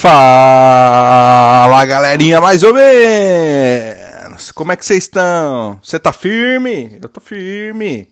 Fala 0.00 1.84
galerinha, 1.84 2.40
mais 2.40 2.62
ou 2.62 2.72
menos! 2.72 4.52
Como 4.52 4.70
é 4.70 4.76
que 4.76 4.86
vocês 4.86 5.02
estão? 5.02 5.80
Você 5.82 5.98
tá 5.98 6.12
firme? 6.12 7.00
Eu 7.02 7.08
tô 7.08 7.20
firme! 7.20 8.08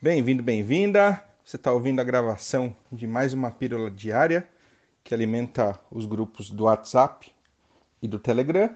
Bem-vindo, 0.00 0.42
bem-vinda! 0.42 1.22
Você 1.44 1.58
tá 1.58 1.70
ouvindo 1.70 2.00
a 2.00 2.04
gravação 2.04 2.74
de 2.90 3.06
mais 3.06 3.34
uma 3.34 3.50
pílula 3.50 3.90
diária 3.90 4.48
que 5.04 5.12
alimenta 5.12 5.78
os 5.90 6.06
grupos 6.06 6.48
do 6.48 6.64
WhatsApp 6.64 7.30
e 8.00 8.08
do 8.08 8.18
Telegram 8.18 8.70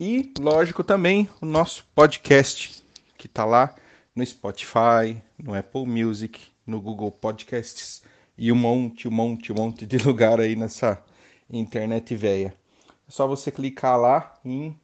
e, 0.00 0.32
lógico, 0.40 0.82
também 0.82 1.30
o 1.40 1.46
nosso 1.46 1.86
podcast 1.94 2.82
que 3.16 3.28
tá 3.28 3.44
lá 3.44 3.72
no 4.16 4.26
Spotify, 4.26 5.22
no 5.38 5.54
Apple 5.54 5.86
Music, 5.86 6.40
no 6.66 6.80
Google 6.80 7.12
Podcasts 7.12 8.02
e 8.36 8.50
um 8.50 8.56
monte, 8.56 9.06
um 9.06 9.12
monte, 9.12 9.52
um 9.52 9.54
monte 9.54 9.86
de 9.86 9.98
lugar 10.04 10.40
aí 10.40 10.56
nessa 10.56 11.00
internet 11.58 12.14
velha. 12.16 12.54
É 13.08 13.10
só 13.10 13.26
você 13.26 13.50
clicar 13.50 13.98
lá 13.98 14.38
em 14.44 14.78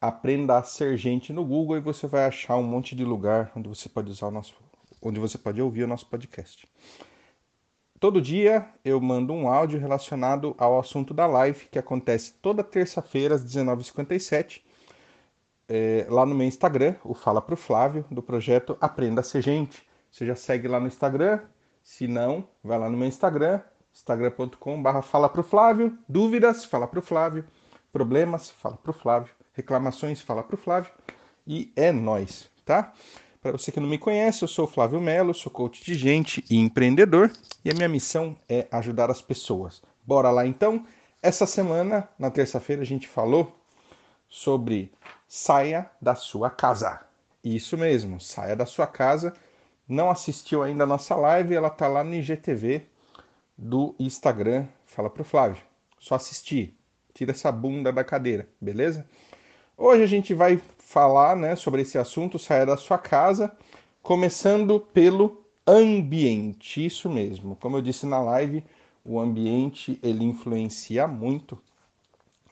Aprenda 0.00 0.56
a 0.56 0.62
ser 0.62 0.96
gente 0.96 1.30
no 1.30 1.44
Google 1.44 1.76
e 1.76 1.80
você 1.80 2.06
vai 2.06 2.24
achar 2.24 2.56
um 2.56 2.62
monte 2.62 2.96
de 2.96 3.04
lugar 3.04 3.52
onde 3.54 3.68
você 3.68 3.86
pode 3.86 4.10
usar 4.10 4.28
o 4.28 4.30
nosso, 4.30 4.54
onde 5.02 5.20
você 5.20 5.36
pode 5.36 5.60
ouvir 5.60 5.84
o 5.84 5.86
nosso 5.86 6.06
podcast. 6.06 6.66
Todo 7.98 8.22
dia 8.22 8.66
eu 8.82 8.98
mando 8.98 9.34
um 9.34 9.46
áudio 9.46 9.78
relacionado 9.78 10.54
ao 10.56 10.78
assunto 10.78 11.12
da 11.12 11.26
live 11.26 11.66
que 11.70 11.78
acontece 11.78 12.32
toda 12.40 12.64
terça-feira 12.64 13.34
às 13.34 13.44
19h57 13.44 14.62
é, 15.72 16.04
lá 16.08 16.26
no 16.26 16.34
meu 16.34 16.48
Instagram, 16.48 16.96
o 17.04 17.14
Fala 17.14 17.40
Pro 17.40 17.56
Flávio, 17.56 18.04
do 18.10 18.20
projeto 18.20 18.76
Aprenda 18.80 19.20
a 19.20 19.24
Ser 19.24 19.40
Gente. 19.40 19.86
Você 20.10 20.26
já 20.26 20.34
segue 20.34 20.66
lá 20.66 20.80
no 20.80 20.88
Instagram? 20.88 21.42
Se 21.80 22.08
não, 22.08 22.48
vai 22.64 22.76
lá 22.76 22.90
no 22.90 22.96
meu 22.96 23.06
Instagram, 23.06 23.60
instagram.com.br 23.92 25.02
fala 25.02 25.28
pro 25.28 25.42
Flávio, 25.42 25.98
dúvidas, 26.08 26.64
fala 26.64 26.86
pro 26.86 27.02
Flávio, 27.02 27.44
problemas, 27.92 28.50
fala 28.50 28.76
pro 28.76 28.92
Flávio, 28.92 29.34
reclamações, 29.52 30.20
fala 30.20 30.42
pro 30.42 30.56
Flávio 30.56 30.90
e 31.46 31.72
é 31.76 31.90
nós, 31.92 32.50
tá? 32.64 32.92
Para 33.42 33.52
você 33.52 33.72
que 33.72 33.80
não 33.80 33.88
me 33.88 33.98
conhece, 33.98 34.42
eu 34.42 34.48
sou 34.48 34.66
o 34.66 34.68
Flávio 34.68 35.00
Melo, 35.00 35.32
sou 35.32 35.50
coach 35.50 35.82
de 35.82 35.94
gente 35.94 36.44
e 36.50 36.58
empreendedor 36.58 37.32
e 37.64 37.70
a 37.70 37.74
minha 37.74 37.88
missão 37.88 38.36
é 38.48 38.68
ajudar 38.70 39.10
as 39.10 39.22
pessoas. 39.22 39.82
Bora 40.06 40.30
lá 40.30 40.46
então? 40.46 40.86
Essa 41.22 41.46
semana, 41.46 42.08
na 42.18 42.30
terça-feira, 42.30 42.82
a 42.82 42.86
gente 42.86 43.08
falou 43.08 43.54
sobre 44.28 44.92
saia 45.26 45.90
da 46.00 46.14
sua 46.14 46.50
casa. 46.50 47.00
Isso 47.42 47.78
mesmo, 47.78 48.20
saia 48.20 48.54
da 48.54 48.66
sua 48.66 48.86
casa. 48.86 49.32
Não 49.88 50.10
assistiu 50.10 50.62
ainda 50.62 50.84
a 50.84 50.86
nossa 50.86 51.16
live, 51.16 51.54
ela 51.54 51.70
tá 51.70 51.88
lá 51.88 52.04
no 52.04 52.14
IGTV, 52.14 52.86
do 53.60 53.94
Instagram. 53.98 54.66
Fala 54.86 55.10
pro 55.10 55.22
Flávio. 55.22 55.62
Só 55.98 56.14
assistir. 56.14 56.74
Tira 57.12 57.32
essa 57.32 57.52
bunda 57.52 57.92
da 57.92 58.02
cadeira, 58.02 58.48
beleza? 58.60 59.06
Hoje 59.76 60.02
a 60.02 60.06
gente 60.06 60.32
vai 60.32 60.60
falar 60.78 61.36
né, 61.36 61.54
sobre 61.54 61.82
esse 61.82 61.98
assunto, 61.98 62.38
saia 62.38 62.64
da 62.64 62.76
sua 62.76 62.96
casa, 62.96 63.54
começando 64.02 64.80
pelo 64.80 65.44
ambiente. 65.66 66.84
Isso 66.84 67.10
mesmo. 67.10 67.54
Como 67.56 67.76
eu 67.76 67.82
disse 67.82 68.06
na 68.06 68.18
live, 68.18 68.64
o 69.04 69.20
ambiente 69.20 69.98
ele 70.02 70.24
influencia 70.24 71.06
muito 71.06 71.58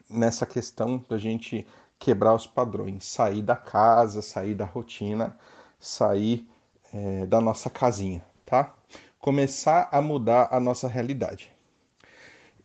nessa 0.09 0.45
questão 0.45 1.05
da 1.09 1.19
gente 1.19 1.67
quebrar 1.99 2.35
os 2.35 2.47
padrões, 2.47 3.05
sair 3.05 3.43
da 3.43 3.57
casa, 3.57 4.23
sair 4.23 4.55
da 4.55 4.65
rotina, 4.65 5.37
sair 5.81 6.47
é, 6.93 7.27
da 7.27 7.41
nossa 7.41 7.69
casinha, 7.69 8.25
tá? 8.45 8.75
Começar 9.19 9.89
a 9.91 10.01
mudar 10.01 10.49
a 10.51 10.61
nossa 10.61 10.89
realidade. 10.89 11.53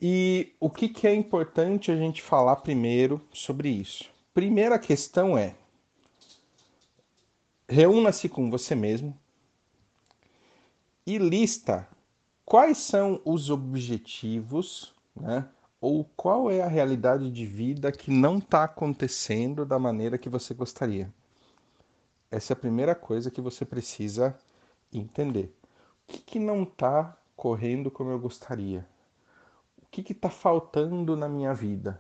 E 0.02 0.54
o 0.60 0.70
que, 0.70 0.90
que 0.90 1.08
é 1.08 1.14
importante 1.14 1.92
a 1.92 1.96
gente 1.96 2.22
falar 2.22 2.58
primeiro 2.58 3.22
sobre 3.32 3.70
isso? 3.70 4.06
Primeira 4.34 4.78
questão 4.78 5.38
é: 5.38 5.56
reúna-se 7.68 8.28
com 8.28 8.50
você 8.50 8.76
mesmo 8.76 9.18
e 11.06 11.18
lista 11.18 11.88
quais 12.46 12.78
são 12.78 13.22
os 13.24 13.50
objetivos, 13.50 14.94
né? 15.16 15.48
Ou 15.80 16.06
qual 16.16 16.50
é 16.50 16.62
a 16.62 16.68
realidade 16.68 17.30
de 17.30 17.46
vida 17.46 17.92
que 17.92 18.10
não 18.10 18.38
está 18.38 18.64
acontecendo 18.64 19.66
da 19.66 19.78
maneira 19.78 20.18
que 20.18 20.30
você 20.30 20.54
gostaria. 20.54 21.14
Essa 22.32 22.54
é 22.54 22.56
a 22.56 22.60
primeira 22.60 22.96
coisa 22.96 23.30
que 23.30 23.42
você 23.42 23.66
precisa 23.66 24.38
entender 24.94 25.54
que, 26.14 26.20
que 26.20 26.40
não 26.40 26.64
está 26.64 27.18
correndo 27.36 27.90
como 27.90 28.12
eu 28.12 28.20
gostaria? 28.20 28.88
O 29.82 29.86
que 29.88 30.12
está 30.12 30.30
faltando 30.30 31.16
na 31.16 31.28
minha 31.28 31.54
vida? 31.54 32.00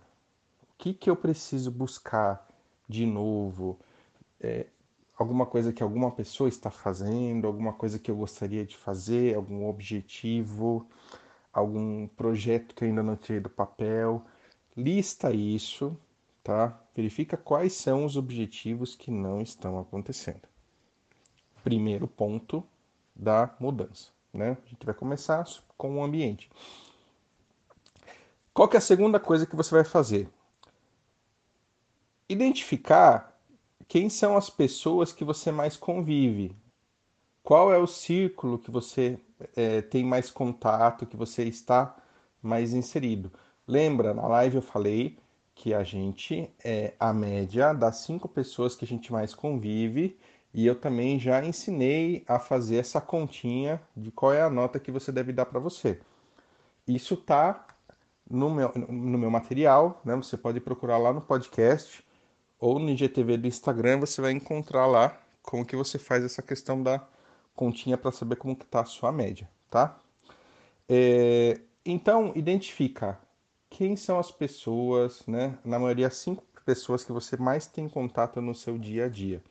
O 0.64 0.78
que, 0.78 0.94
que 0.94 1.10
eu 1.10 1.16
preciso 1.16 1.72
buscar 1.72 2.48
de 2.88 3.06
novo? 3.06 3.80
É, 4.40 4.68
alguma 5.18 5.46
coisa 5.46 5.74
que 5.74 5.82
alguma 5.82 6.12
pessoa 6.12 6.48
está 6.48 6.70
fazendo, 6.70 7.48
alguma 7.48 7.74
coisa 7.74 7.98
que 7.98 8.12
eu 8.12 8.16
gostaria 8.16 8.66
de 8.66 8.78
fazer, 8.78 9.36
algum 9.36 9.68
objetivo, 9.68 10.88
algum 11.52 12.08
projeto 12.08 12.76
que 12.76 12.84
eu 12.84 12.90
ainda 12.90 13.02
não 13.02 13.16
tirei 13.16 13.40
do 13.40 13.50
papel. 13.50 14.24
Lista 14.76 15.32
isso, 15.32 15.98
tá? 16.44 16.80
Verifica 16.96 17.38
quais 17.38 17.74
são 17.74 18.06
os 18.06 18.18
objetivos 18.18 18.96
que 18.96 19.10
não 19.10 19.42
estão 19.42 19.80
acontecendo. 19.80 20.48
Primeiro 21.64 22.08
ponto, 22.08 22.64
da 23.16 23.54
mudança. 23.60 24.10
Né? 24.34 24.58
A 24.66 24.70
gente 24.70 24.86
vai 24.86 24.94
começar 24.94 25.46
com 25.78 25.98
o 25.98 26.04
ambiente. 26.04 26.50
Qual 28.54 28.70
é 28.74 28.78
a 28.78 28.82
segunda 28.82 29.20
coisa 29.20 29.46
que 29.46 29.56
você 29.56 29.74
vai 29.74 29.84
fazer? 29.84 30.30
Identificar 32.30 33.38
quem 33.88 34.10
são 34.10 34.38
as 34.38 34.50
pessoas 34.50 35.12
que 35.12 35.24
você 35.24 35.52
mais 35.52 35.76
convive. 35.76 36.56
Qual 37.44 37.74
é 37.74 37.78
o 37.78 37.88
círculo 37.88 38.58
que 38.58 38.72
você 38.72 39.20
é, 39.56 39.82
tem 39.82 40.04
mais 40.04 40.30
contato, 40.30 41.06
que 41.06 41.18
você 41.18 41.44
está 41.44 41.96
mais 42.42 42.74
inserido. 42.74 43.32
Lembra, 43.68 44.14
na 44.14 44.28
live 44.28 44.58
eu 44.58 44.62
falei 44.62 45.18
que 45.56 45.74
a 45.74 45.84
gente 45.84 46.50
é 46.64 46.94
a 47.00 47.14
média 47.14 47.74
das 47.74 47.98
cinco 47.98 48.28
pessoas 48.28 48.76
que 48.76 48.86
a 48.86 48.88
gente 48.88 49.12
mais 49.12 49.34
convive 49.34 50.18
e 50.54 50.66
eu 50.66 50.76
também 50.76 51.20
já 51.20 51.44
ensinei 51.44 52.24
a 52.28 52.40
fazer 52.40 52.78
essa 52.78 53.02
continha 53.02 53.82
de 53.96 54.12
qual 54.12 54.34
é 54.34 54.42
a 54.42 54.50
nota 54.50 54.80
que 54.80 54.92
você 54.92 55.12
deve 55.12 55.34
dar 55.34 55.46
para 55.46 55.60
você. 55.60 56.00
Isso 56.88 57.18
tá 57.18 57.66
no 58.30 58.50
meu, 58.50 58.72
no 58.90 59.18
meu 59.18 59.32
material, 59.32 60.02
né? 60.06 60.16
Você 60.16 60.38
pode 60.38 60.60
procurar 60.60 60.98
lá 60.98 61.12
no 61.12 61.22
podcast 61.22 62.04
ou 62.60 62.80
no 62.80 62.90
IGTV 62.90 63.38
do 63.38 63.48
Instagram, 63.48 64.00
você 64.00 64.22
vai 64.22 64.32
encontrar 64.32 64.86
lá 64.86 65.20
como 65.42 65.66
que 65.66 65.76
você 65.76 66.00
faz 66.00 66.24
essa 66.24 66.42
questão 66.42 66.82
da 66.82 67.06
continha 67.56 67.98
para 67.98 68.12
saber 68.12 68.38
como 68.38 68.56
que 68.56 68.66
tá 68.66 68.82
a 68.82 68.86
sua 68.86 69.12
média, 69.12 69.50
tá? 69.70 70.00
É, 70.88 71.60
então, 71.86 72.32
identifica 72.36 73.20
quem 73.70 73.96
são 73.96 74.20
as 74.20 74.32
pessoas, 74.32 75.26
né? 75.28 75.58
Na 75.66 75.80
maioria, 75.80 76.10
cinco 76.10 76.44
pessoas 76.66 77.04
que 77.04 77.12
você 77.12 77.36
mais 77.36 77.68
tem 77.68 77.90
contato 77.90 78.40
no 78.42 78.56
seu 78.56 78.78
dia 78.78 79.06
a 79.06 79.10
dia. 79.10 79.42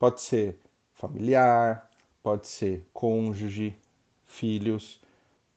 Pode 0.00 0.22
ser 0.22 0.58
familiar, 0.94 1.88
pode 2.22 2.48
ser 2.48 2.88
cônjuge, 2.90 3.76
filhos, 4.24 4.98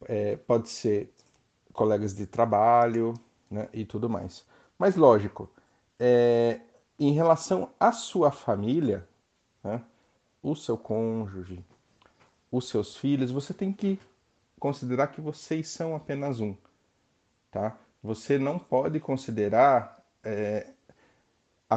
é, 0.05 0.35
pode 0.35 0.67
ser 0.69 1.09
colegas 1.71 2.13
de 2.13 2.27
trabalho 2.27 3.13
né, 3.49 3.69
e 3.71 3.85
tudo 3.85 4.09
mais. 4.09 4.45
Mas 4.77 4.97
lógico, 4.97 5.49
é, 5.97 6.59
em 6.99 7.13
relação 7.13 7.71
à 7.79 7.93
sua 7.93 8.31
família, 8.31 9.07
né, 9.63 9.81
o 10.41 10.55
seu 10.55 10.77
cônjuge, 10.77 11.63
os 12.51 12.67
seus 12.67 12.97
filhos, 12.97 13.31
você 13.31 13.53
tem 13.53 13.71
que 13.71 13.97
considerar 14.59 15.07
que 15.07 15.21
vocês 15.21 15.69
são 15.69 15.95
apenas 15.95 16.41
um, 16.41 16.53
tá? 17.49 17.77
Você 18.03 18.37
não 18.37 18.59
pode 18.59 18.99
considerar 18.99 20.03
é, 20.21 20.67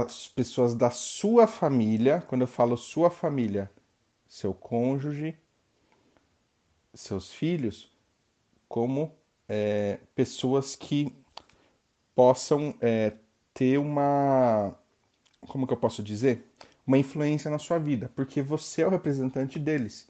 as 0.02 0.28
pessoas 0.28 0.74
da 0.74 0.90
sua 0.90 1.46
família, 1.46 2.22
quando 2.28 2.42
eu 2.42 2.46
falo 2.46 2.76
sua 2.76 3.10
família, 3.10 3.70
seu 4.28 4.52
cônjuge, 4.52 5.36
seus 6.92 7.32
filhos, 7.32 7.90
como 8.68 9.12
é, 9.48 9.98
pessoas 10.14 10.76
que 10.76 11.14
possam 12.14 12.74
é, 12.80 13.14
ter 13.54 13.78
uma. 13.78 14.74
Como 15.40 15.66
que 15.66 15.72
eu 15.72 15.78
posso 15.78 16.02
dizer? 16.02 16.44
Uma 16.86 16.98
influência 16.98 17.50
na 17.50 17.58
sua 17.58 17.78
vida, 17.78 18.10
porque 18.14 18.42
você 18.42 18.82
é 18.82 18.86
o 18.86 18.90
representante 18.90 19.58
deles. 19.58 20.08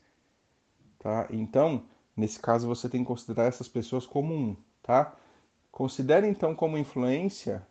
Tá? 0.98 1.26
Então, 1.30 1.84
nesse 2.16 2.40
caso, 2.40 2.66
você 2.66 2.88
tem 2.88 3.02
que 3.02 3.06
considerar 3.06 3.44
essas 3.44 3.68
pessoas 3.68 4.06
como 4.06 4.34
um. 4.34 4.56
Tá? 4.82 5.14
Considere 5.70 6.26
então 6.26 6.54
como 6.54 6.78
influência 6.78 7.66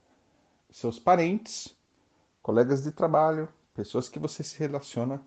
seus 0.71 0.99
parentes, 0.99 1.75
colegas 2.45 2.83
de 2.83 2.91
trabalho, 2.91 3.49
pessoas 3.73 4.07
que 4.07 4.19
você 4.19 4.43
se 4.43 4.59
relaciona 4.59 5.19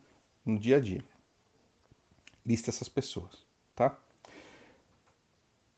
no 0.47 0.57
dia 0.57 0.77
a 0.77 0.81
dia. 0.81 1.05
Lista 2.47 2.71
essas 2.71 2.89
pessoas, 2.89 3.45
tá? 3.75 3.99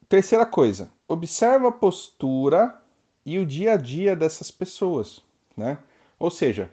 terceira 0.07 0.45
coisa, 0.45 0.93
observa 1.09 1.69
a 1.69 1.73
postura 1.73 2.79
e 3.25 3.39
o 3.39 3.47
dia 3.47 3.73
a 3.73 3.77
dia 3.79 4.15
dessas 4.15 4.51
pessoas, 4.51 5.25
né? 5.57 5.79
Ou 6.19 6.31
seja, 6.31 6.71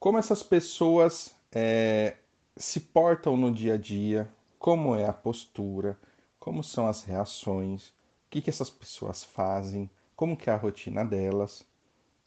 como 0.00 0.16
essas 0.16 0.42
pessoas 0.42 1.36
é, 1.52 2.16
se 2.56 2.80
portam 2.80 3.36
no 3.36 3.52
dia 3.52 3.74
a 3.74 3.76
dia, 3.76 4.32
como 4.58 4.96
é 4.96 5.04
a 5.04 5.12
postura, 5.12 5.98
como 6.40 6.64
são 6.64 6.86
as 6.86 7.02
reações, 7.02 7.88
o 7.88 7.92
que, 8.30 8.40
que 8.40 8.48
essas 8.48 8.70
pessoas 8.70 9.22
fazem, 9.22 9.90
como 10.16 10.38
que 10.38 10.48
é 10.48 10.54
a 10.54 10.56
rotina 10.56 11.04
delas 11.04 11.66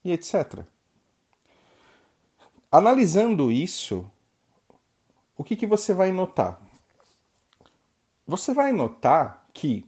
e 0.04 0.12
etc. 0.12 0.64
Analisando 2.72 3.52
isso, 3.52 4.10
o 5.36 5.44
que, 5.44 5.58
que 5.58 5.68
você 5.68 5.94
vai 5.94 6.10
notar? 6.10 6.58
Você 8.26 8.54
vai 8.54 8.72
notar 8.72 9.46
que 9.54 9.86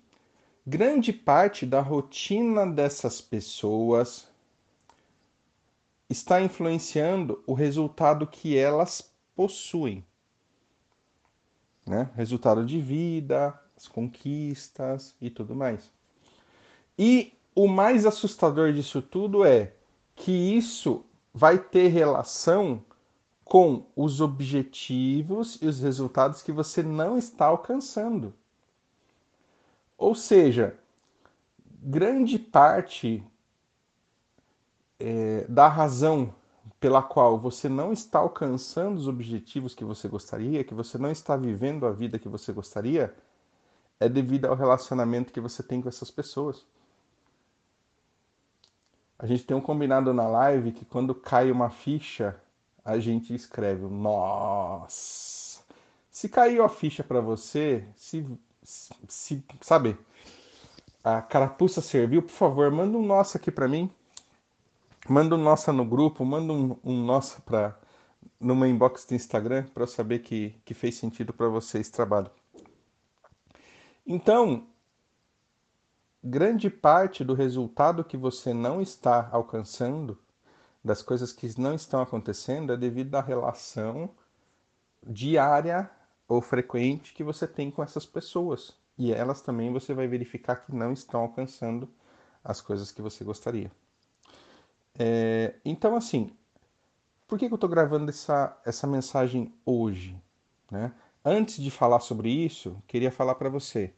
grande 0.68 1.14
parte 1.14 1.66
da 1.66 1.80
rotina 1.80 2.68
dessas 2.68 3.22
pessoas 3.22 4.28
está 6.10 6.42
influenciando 6.42 7.42
o 7.48 7.54
resultado 7.54 8.28
que 8.28 8.58
elas 8.58 9.10
possuem. 9.34 10.06
Né? 11.86 12.10
Resultado 12.16 12.66
de 12.66 12.82
vida, 12.82 13.58
as 13.78 13.88
conquistas 13.88 15.16
e 15.22 15.30
tudo 15.30 15.56
mais. 15.56 15.90
E 17.00 17.32
o 17.56 17.66
mais 17.66 18.06
assustador 18.06 18.74
disso 18.74 19.02
tudo 19.02 19.46
é 19.46 19.74
que 20.16 20.32
isso 20.32 21.06
vai 21.34 21.58
ter 21.58 21.88
relação 21.88 22.84
com 23.44 23.86
os 23.96 24.22
objetivos 24.22 25.60
e 25.62 25.68
os 25.68 25.80
resultados 25.80 26.42
que 26.42 26.52
você 26.52 26.84
não 26.84 27.18
está 27.18 27.46
alcançando. 27.48 28.34
Ou 29.98 30.16
seja, 30.16 30.78
grande 31.82 32.40
parte 32.40 33.24
é, 35.00 35.46
da 35.48 35.68
razão 35.68 36.34
pela 36.80 37.02
qual 37.02 37.40
você 37.40 37.70
não 37.70 37.94
está 37.94 38.20
alcançando 38.20 38.98
os 38.98 39.08
objetivos 39.08 39.74
que 39.74 39.84
você 39.84 40.08
gostaria, 40.08 40.64
que 40.64 40.74
você 40.74 40.98
não 40.98 41.12
está 41.12 41.36
vivendo 41.36 41.86
a 41.86 41.92
vida 41.92 42.20
que 42.20 42.28
você 42.28 42.52
gostaria, 42.52 43.14
é 44.00 44.10
devido 44.10 44.46
ao 44.46 44.56
relacionamento 44.56 45.32
que 45.32 45.40
você 45.40 45.64
tem 45.64 45.82
com 45.82 45.90
essas 45.90 46.12
pessoas. 46.12 46.66
A 49.24 49.26
gente 49.26 49.46
tem 49.46 49.56
um 49.56 49.62
combinado 49.62 50.14
na 50.14 50.28
live 50.28 50.74
que 50.74 50.84
quando 50.84 51.16
cai 51.16 51.50
uma 51.50 51.70
ficha, 51.70 52.36
a 52.84 53.00
gente 53.00 53.34
escreve 53.34 53.86
nossa. 53.86 55.64
Se 56.12 56.28
caiu 56.28 56.62
a 56.62 56.68
ficha 56.68 57.06
para 57.06 57.22
você, 57.22 57.88
se, 57.96 58.28
se, 59.08 59.42
sabe, 59.62 59.98
a 61.02 61.22
carapuça 61.22 61.80
serviu, 61.80 62.22
por 62.22 62.34
favor, 62.34 62.70
manda 62.70 62.98
um 62.98 63.06
nossa 63.06 63.38
aqui 63.38 63.50
para 63.50 63.66
mim. 63.66 63.90
Manda 65.08 65.36
um 65.36 65.42
nossa 65.42 65.72
no 65.72 65.86
grupo, 65.86 66.26
manda 66.26 66.52
um, 66.52 66.76
um 66.84 67.02
nossa 67.06 67.40
para 67.44 67.80
numa 68.38 68.68
inbox 68.68 69.06
do 69.06 69.16
Instagram 69.16 69.64
para 69.74 69.84
eu 69.84 69.88
saber 69.88 70.20
que, 70.20 70.54
que 70.66 70.74
fez 70.74 70.96
sentido 70.96 71.32
para 71.32 71.48
você 71.48 71.80
esse 71.80 71.94
trabalho. 71.94 72.30
Então, 74.06 74.68
grande 76.24 76.70
parte 76.70 77.24
do 77.24 77.34
resultado 77.34 78.04
que 78.04 78.16
você 78.16 78.54
não 78.54 78.82
está 78.82 79.28
alcançando, 79.32 80.18
das 80.84 81.02
coisas 81.02 81.34
que 81.34 81.60
não 81.60 81.74
estão 81.74 82.02
acontecendo, 82.02 82.74
é 82.74 82.78
devido 82.78 83.16
à 83.16 83.22
relação 83.22 84.10
diária 85.06 85.90
ou 86.28 86.42
frequente 86.42 87.14
que 87.14 87.24
você 87.24 87.46
tem 87.46 87.70
com 87.70 87.84
essas 87.84 88.06
pessoas. 88.06 88.74
E 88.98 89.12
elas 89.12 89.42
também 89.42 89.72
você 89.72 89.94
vai 89.94 90.08
verificar 90.08 90.58
que 90.58 90.74
não 90.74 90.94
estão 90.94 91.22
alcançando 91.22 91.90
as 92.44 92.62
coisas 92.62 92.92
que 92.92 93.02
você 93.02 93.24
gostaria. 93.24 93.72
É, 94.98 95.56
então, 95.66 95.96
assim, 95.96 96.36
por 97.28 97.40
que, 97.40 97.48
que 97.48 97.54
eu 97.54 97.56
estou 97.56 97.70
gravando 97.70 98.10
essa, 98.10 98.58
essa 98.66 98.86
mensagem 98.86 99.54
hoje? 99.66 100.16
Né? 100.70 100.94
Antes 101.26 101.58
de 101.58 101.72
falar 101.72 102.00
sobre 102.00 102.30
isso, 102.30 102.82
queria 102.88 103.12
falar 103.12 103.36
para 103.36 103.50
você 103.50 103.94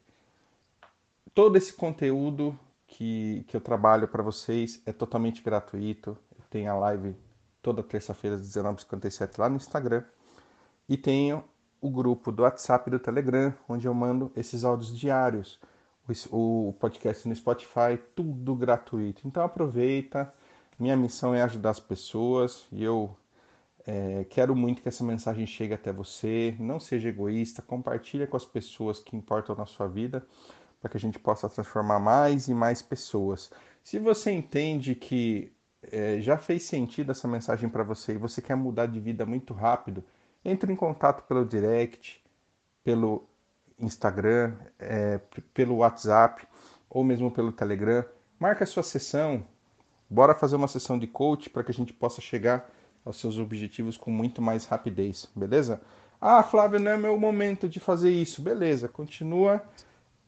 todo 1.36 1.58
esse 1.58 1.74
conteúdo 1.74 2.58
que, 2.88 3.44
que 3.50 3.58
eu 3.58 3.62
trabalho 3.62 4.08
para 4.08 4.24
vocês 4.24 4.82
é 4.86 4.94
totalmente 4.94 5.44
gratuito. 5.44 6.18
Tem 6.50 6.68
a 6.68 6.74
live 6.76 7.14
toda 7.62 7.84
terça-feira 7.84 8.38
às 8.38 8.42
19h57 8.42 9.38
lá 9.38 9.50
no 9.50 9.58
Instagram. 9.58 10.04
E 10.88 10.96
tenho 10.96 11.44
o 11.82 11.90
grupo 11.90 12.32
do 12.32 12.44
WhatsApp 12.44 12.88
e 12.88 12.92
do 12.92 13.00
Telegram, 13.00 13.54
onde 13.68 13.86
eu 13.86 13.94
mando 13.94 14.32
esses 14.36 14.64
áudios 14.64 14.98
diários. 14.98 15.60
O, 16.32 16.70
o 16.70 16.74
podcast 16.74 17.28
no 17.28 17.36
Spotify, 17.36 18.00
tudo 18.16 18.56
gratuito. 18.56 19.28
Então 19.28 19.44
aproveita. 19.44 20.34
Minha 20.80 20.96
missão 20.96 21.36
é 21.36 21.42
ajudar 21.42 21.72
as 21.72 21.80
pessoas 21.80 22.66
e 22.72 22.84
eu 22.84 23.16
é, 23.86 24.26
quero 24.30 24.56
muito 24.56 24.82
que 24.82 24.88
essa 24.88 25.04
mensagem 25.04 25.46
chegue 25.46 25.74
até 25.74 25.92
você. 25.92 26.56
Não 26.60 26.80
seja 26.80 27.10
egoísta, 27.10 27.62
compartilha 27.62 28.26
com 28.26 28.38
as 28.38 28.46
pessoas 28.46 29.00
que 29.00 29.18
importam 29.18 29.54
na 29.54 29.66
sua 29.66 29.88
vida 29.88 30.26
para 30.80 30.89
que 30.89 30.98
a 30.98 31.00
gente 31.00 31.19
possa 31.19 31.50
transformar 31.50 32.00
mais 32.00 32.48
e 32.48 32.54
mais 32.54 32.81
pessoas. 32.81 33.51
Se 33.83 34.00
você 34.00 34.31
entende 34.31 34.95
que 34.95 35.51
é, 35.92 36.19
já 36.19 36.38
fez 36.38 36.63
sentido 36.63 37.12
essa 37.12 37.27
mensagem 37.27 37.69
para 37.69 37.83
você 37.83 38.13
e 38.13 38.18
você 38.18 38.42
quer 38.42 38.56
mudar 38.56 38.88
de 38.88 39.00
vida 39.00 39.25
muito 39.25 39.54
rápido, 39.54 40.04
entre 40.44 40.72
em 40.72 40.75
contato 40.75 41.24
pelo 41.24 41.45
direct, 41.45 42.24
pelo 42.83 43.27
Instagram, 43.80 44.56
é, 44.80 45.19
pelo 45.54 45.77
WhatsApp 45.77 46.48
ou 46.89 47.04
mesmo 47.04 47.31
pelo 47.31 47.51
Telegram. 47.51 48.06
Marca 48.39 48.63
a 48.63 48.68
sua 48.68 48.83
sessão. 48.83 49.45
Bora 50.10 50.36
fazer 50.36 50.56
uma 50.56 50.68
sessão 50.68 51.00
de 51.00 51.07
coach 51.07 51.50
para 51.50 51.63
que 51.63 51.72
a 51.72 51.74
gente 51.74 51.92
possa 51.92 52.22
chegar 52.22 52.69
aos 53.04 53.19
seus 53.19 53.38
objetivos 53.38 53.98
com 53.98 54.12
muito 54.12 54.42
mais 54.42 54.66
rapidez, 54.66 55.27
beleza? 55.36 55.81
Ah, 56.19 56.42
Flávio, 56.42 56.80
não 56.80 56.92
é 56.92 56.98
meu 56.98 57.19
momento 57.19 57.68
de 57.68 57.80
fazer 57.80 58.12
isso. 58.12 58.42
Beleza, 58.42 58.88
continua 58.88 59.62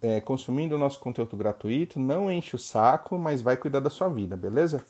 é, 0.01 0.21
consumindo 0.21 0.75
o 0.75 0.77
nosso 0.77 0.99
conteúdo 0.99 1.35
gratuito, 1.35 1.99
não 1.99 2.31
enche 2.31 2.55
o 2.55 2.59
saco, 2.59 3.17
mas 3.17 3.41
vai 3.41 3.57
cuidar 3.57 3.79
da 3.79 3.89
sua 3.89 4.09
vida, 4.09 4.35
beleza? 4.35 4.85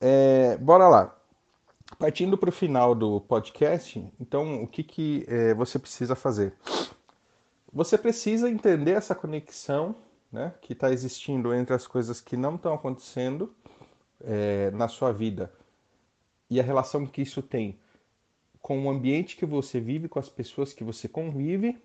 É, 0.00 0.56
bora 0.56 0.88
lá. 0.88 1.16
Partindo 1.98 2.36
para 2.36 2.48
o 2.48 2.52
final 2.52 2.94
do 2.94 3.20
podcast, 3.20 4.04
então 4.20 4.62
o 4.62 4.66
que, 4.66 4.82
que 4.82 5.24
é, 5.28 5.54
você 5.54 5.78
precisa 5.78 6.14
fazer? 6.14 6.54
Você 7.72 7.98
precisa 7.98 8.48
entender 8.48 8.92
essa 8.92 9.14
conexão 9.14 9.94
né, 10.32 10.52
que 10.60 10.72
está 10.72 10.90
existindo 10.90 11.54
entre 11.54 11.74
as 11.74 11.86
coisas 11.86 12.20
que 12.20 12.36
não 12.36 12.56
estão 12.56 12.74
acontecendo 12.74 13.54
é, 14.24 14.70
na 14.72 14.88
sua 14.88 15.12
vida 15.12 15.52
e 16.50 16.58
a 16.58 16.62
relação 16.62 17.06
que 17.06 17.22
isso 17.22 17.42
tem 17.42 17.78
com 18.60 18.86
o 18.86 18.90
ambiente 18.90 19.36
que 19.36 19.44
você 19.44 19.78
vive, 19.78 20.08
com 20.08 20.18
as 20.18 20.28
pessoas 20.28 20.72
que 20.72 20.82
você 20.82 21.06
convive 21.06 21.78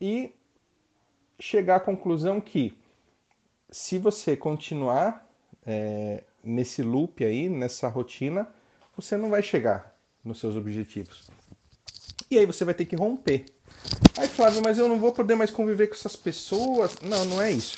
e 0.00 0.32
chegar 1.38 1.76
à 1.76 1.80
conclusão 1.80 2.40
que 2.40 2.76
se 3.70 3.98
você 3.98 4.36
continuar 4.36 5.26
é, 5.66 6.22
nesse 6.42 6.82
loop 6.82 7.24
aí, 7.24 7.48
nessa 7.48 7.88
rotina, 7.88 8.48
você 8.96 9.16
não 9.16 9.30
vai 9.30 9.42
chegar 9.42 9.96
nos 10.24 10.38
seus 10.38 10.56
objetivos. 10.56 11.28
E 12.30 12.38
aí 12.38 12.46
você 12.46 12.64
vai 12.64 12.74
ter 12.74 12.84
que 12.84 12.96
romper. 12.96 13.44
Aí, 14.18 14.28
Flávio, 14.28 14.62
mas 14.64 14.78
eu 14.78 14.88
não 14.88 14.98
vou 14.98 15.12
poder 15.12 15.34
mais 15.34 15.50
conviver 15.50 15.88
com 15.88 15.94
essas 15.94 16.16
pessoas. 16.16 16.94
Não, 17.02 17.24
não 17.24 17.42
é 17.42 17.50
isso. 17.50 17.76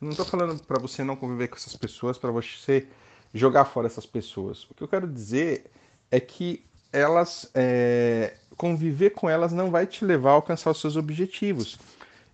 Não 0.00 0.10
estou 0.10 0.26
falando 0.26 0.62
para 0.62 0.78
você 0.78 1.02
não 1.02 1.16
conviver 1.16 1.48
com 1.48 1.56
essas 1.56 1.74
pessoas, 1.74 2.18
para 2.18 2.30
você 2.30 2.86
jogar 3.32 3.64
fora 3.64 3.86
essas 3.86 4.06
pessoas. 4.06 4.64
O 4.64 4.74
que 4.74 4.82
eu 4.82 4.88
quero 4.88 5.06
dizer 5.06 5.70
é 6.10 6.20
que 6.20 6.64
elas, 6.92 7.50
é, 7.54 8.34
conviver 8.56 9.10
com 9.10 9.28
elas 9.28 9.52
não 9.52 9.70
vai 9.70 9.86
te 9.86 10.04
levar 10.04 10.30
a 10.30 10.34
alcançar 10.34 10.70
os 10.70 10.80
seus 10.80 10.96
objetivos. 10.96 11.78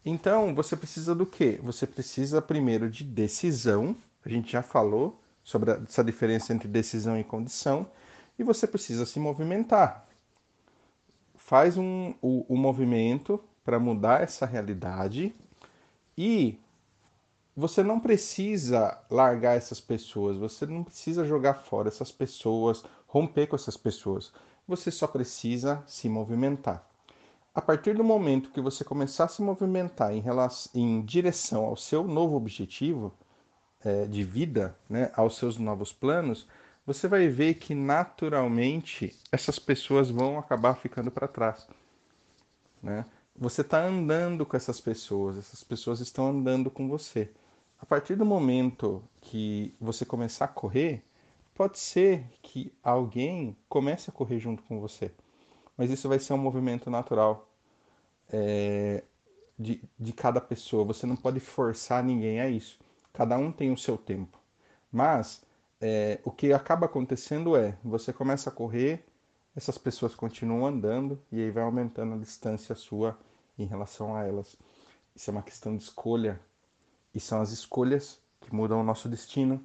Então, 0.04 0.54
você 0.54 0.76
precisa 0.76 1.14
do 1.14 1.24
quê? 1.24 1.60
Você 1.62 1.86
precisa 1.86 2.42
primeiro 2.42 2.90
de 2.90 3.04
decisão. 3.04 3.96
A 4.24 4.28
gente 4.28 4.50
já 4.50 4.62
falou 4.62 5.20
sobre 5.44 5.72
essa 5.72 6.02
diferença 6.02 6.52
entre 6.52 6.68
decisão 6.68 7.18
e 7.18 7.24
condição. 7.24 7.86
E 8.38 8.42
você 8.42 8.66
precisa 8.66 9.06
se 9.06 9.20
movimentar. 9.20 10.06
Faz 11.36 11.76
um, 11.76 12.14
o, 12.20 12.44
o 12.48 12.56
movimento 12.56 13.42
para 13.64 13.78
mudar 13.78 14.22
essa 14.22 14.44
realidade 14.44 15.34
e 16.18 16.58
você 17.54 17.82
não 17.82 18.00
precisa 18.00 18.98
largar 19.10 19.56
essas 19.56 19.80
pessoas, 19.80 20.38
você 20.38 20.64
não 20.66 20.82
precisa 20.82 21.24
jogar 21.24 21.54
fora 21.54 21.88
essas 21.88 22.10
pessoas, 22.10 22.82
romper 23.06 23.46
com 23.46 23.56
essas 23.56 23.76
pessoas. 23.76 24.32
Você 24.66 24.90
só 24.90 25.06
precisa 25.06 25.82
se 25.86 26.08
movimentar. 26.08 26.91
A 27.54 27.60
partir 27.60 27.94
do 27.94 28.04
momento 28.04 28.50
que 28.50 28.60
você 28.60 28.82
começar 28.84 29.24
a 29.24 29.28
se 29.28 29.42
movimentar 29.42 30.12
em, 30.12 30.20
relação, 30.20 30.72
em 30.74 31.02
direção 31.02 31.64
ao 31.64 31.76
seu 31.76 32.04
novo 32.04 32.36
objetivo 32.36 33.12
é, 33.84 34.06
de 34.06 34.24
vida, 34.24 34.76
né, 34.88 35.10
aos 35.14 35.36
seus 35.36 35.58
novos 35.58 35.92
planos, 35.92 36.46
você 36.86 37.06
vai 37.06 37.28
ver 37.28 37.54
que 37.54 37.74
naturalmente 37.74 39.16
essas 39.30 39.58
pessoas 39.58 40.10
vão 40.10 40.38
acabar 40.38 40.74
ficando 40.74 41.10
para 41.10 41.28
trás. 41.28 41.66
Né? 42.82 43.04
você 43.36 43.62
está 43.62 43.84
andando 43.84 44.44
com 44.44 44.56
essas 44.56 44.80
pessoas, 44.80 45.38
essas 45.38 45.64
pessoas 45.64 46.00
estão 46.00 46.28
andando 46.28 46.70
com 46.70 46.88
você. 46.88 47.30
A 47.78 47.86
partir 47.86 48.14
do 48.14 48.24
momento 48.24 49.02
que 49.20 49.74
você 49.80 50.04
começar 50.04 50.44
a 50.44 50.48
correr, 50.48 51.02
pode 51.54 51.78
ser 51.78 52.24
que 52.42 52.72
alguém 52.82 53.56
comece 53.68 54.10
a 54.10 54.12
correr 54.12 54.38
junto 54.38 54.62
com 54.62 54.80
você, 54.80 55.10
mas 55.82 55.90
isso 55.90 56.08
vai 56.08 56.20
ser 56.20 56.32
um 56.32 56.38
movimento 56.38 56.88
natural 56.88 57.50
é, 58.32 59.02
de, 59.58 59.82
de 59.98 60.12
cada 60.12 60.40
pessoa. 60.40 60.84
Você 60.84 61.08
não 61.08 61.16
pode 61.16 61.40
forçar 61.40 62.04
ninguém 62.04 62.40
a 62.40 62.48
isso. 62.48 62.78
Cada 63.12 63.36
um 63.36 63.50
tem 63.50 63.72
o 63.72 63.76
seu 63.76 63.98
tempo. 63.98 64.38
Mas 64.92 65.42
é, 65.80 66.20
o 66.22 66.30
que 66.30 66.52
acaba 66.52 66.86
acontecendo 66.86 67.56
é, 67.56 67.76
você 67.82 68.12
começa 68.12 68.48
a 68.48 68.52
correr, 68.52 69.04
essas 69.56 69.76
pessoas 69.76 70.14
continuam 70.14 70.64
andando 70.64 71.20
e 71.32 71.40
aí 71.40 71.50
vai 71.50 71.64
aumentando 71.64 72.14
a 72.14 72.18
distância 72.18 72.76
sua 72.76 73.18
em 73.58 73.64
relação 73.64 74.14
a 74.14 74.22
elas. 74.22 74.56
Isso 75.16 75.30
é 75.30 75.32
uma 75.32 75.42
questão 75.42 75.76
de 75.76 75.82
escolha 75.82 76.40
e 77.12 77.18
são 77.18 77.40
as 77.40 77.50
escolhas 77.50 78.20
que 78.40 78.54
mudam 78.54 78.80
o 78.80 78.84
nosso 78.84 79.08
destino, 79.08 79.60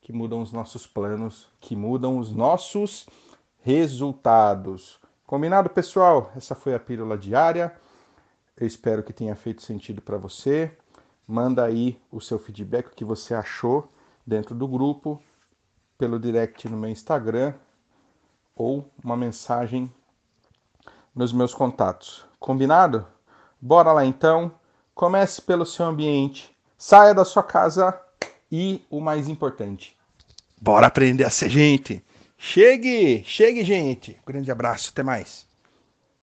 que 0.00 0.12
mudam 0.12 0.42
os 0.42 0.50
nossos 0.50 0.84
planos, 0.84 1.46
que 1.60 1.76
mudam 1.76 2.18
os 2.18 2.34
nossos 2.34 3.06
resultados. 3.60 4.98
Combinado, 5.30 5.70
pessoal? 5.70 6.32
Essa 6.36 6.56
foi 6.56 6.74
a 6.74 6.80
pílula 6.80 7.16
diária. 7.16 7.72
Eu 8.56 8.66
espero 8.66 9.00
que 9.00 9.12
tenha 9.12 9.36
feito 9.36 9.62
sentido 9.62 10.02
para 10.02 10.18
você. 10.18 10.76
Manda 11.24 11.64
aí 11.64 11.96
o 12.10 12.20
seu 12.20 12.36
feedback, 12.36 12.88
o 12.88 12.96
que 12.96 13.04
você 13.04 13.32
achou 13.32 13.88
dentro 14.26 14.56
do 14.56 14.66
grupo, 14.66 15.22
pelo 15.96 16.18
direct 16.18 16.68
no 16.68 16.76
meu 16.76 16.90
Instagram 16.90 17.54
ou 18.56 18.90
uma 19.04 19.16
mensagem 19.16 19.88
nos 21.14 21.32
meus 21.32 21.54
contatos. 21.54 22.26
Combinado? 22.40 23.06
Bora 23.60 23.92
lá 23.92 24.04
então. 24.04 24.50
Comece 24.96 25.40
pelo 25.40 25.64
seu 25.64 25.86
ambiente, 25.86 26.52
saia 26.76 27.14
da 27.14 27.24
sua 27.24 27.44
casa 27.44 27.96
e 28.50 28.84
o 28.90 29.00
mais 29.00 29.28
importante, 29.28 29.96
bora 30.60 30.88
aprender 30.88 31.22
a 31.22 31.30
ser 31.30 31.48
gente. 31.48 32.04
Chegue, 32.42 33.22
chegue, 33.24 33.62
gente. 33.64 34.18
Grande 34.26 34.50
abraço, 34.50 34.90
até 34.90 35.02
mais. 35.02 35.46